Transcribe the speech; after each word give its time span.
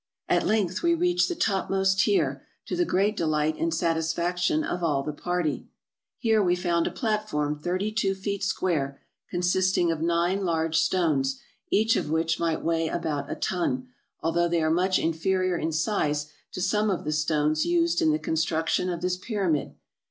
At 0.27 0.47
length 0.47 0.81
we 0.81 0.95
reached 0.95 1.29
the 1.29 1.35
topmost 1.35 1.99
tier, 1.99 2.43
to 2.65 2.75
the 2.75 2.85
great 2.85 3.15
delight 3.15 3.55
and 3.59 3.71
satisfaction 3.71 4.63
of 4.63 4.83
all 4.83 5.03
the 5.03 5.13
party. 5.13 5.67
Here 6.17 6.41
we 6.41 6.55
found 6.55 6.87
a 6.87 6.91
platform 6.91 7.59
thirty 7.59 7.91
two 7.91 8.15
feet 8.15 8.43
square, 8.43 8.99
consisting 9.29 9.91
of 9.91 10.01
nine 10.01 10.43
large 10.43 10.75
stones, 10.79 11.39
each 11.69 11.95
of 11.95 12.09
which 12.09 12.39
might 12.39 12.63
weigh 12.63 12.87
about 12.87 13.31
a 13.31 13.35
ton, 13.35 13.89
although 14.21 14.47
they 14.47 14.63
are 14.63 14.71
much 14.71 14.97
inferior 14.97 15.55
in 15.55 15.71
size 15.71 16.31
to 16.53 16.61
some 16.63 16.89
of 16.89 17.03
the 17.03 17.11
stones 17.11 17.67
used 17.67 18.01
in 18.01 18.09
the 18.11 18.17
construction 18.17 18.89
of 18.89 19.01
this 19.01 19.17
pyramid. 19.17 19.75